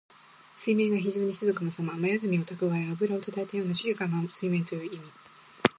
[0.57, 1.93] 水面が非情に静かなさま。
[1.93, 4.99] まゆずみをたくわえ、あぶらをたたえたような静かな水面という意味。